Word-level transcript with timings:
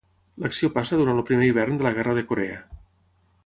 L'acció 0.45 0.69
passa 0.77 0.97
durant 1.01 1.21
el 1.21 1.27
primer 1.29 1.49
hivern 1.51 1.79
de 1.81 1.87
la 1.89 1.95
Guerra 1.99 2.19
de 2.21 2.27
Corea. 2.33 2.61